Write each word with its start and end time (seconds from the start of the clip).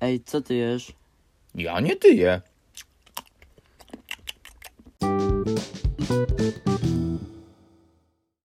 Ej, 0.00 0.20
co 0.24 0.40
ty 0.40 0.54
jesz? 0.54 0.92
Ja 1.54 1.80
nie 1.80 1.96
tyję. 1.96 2.40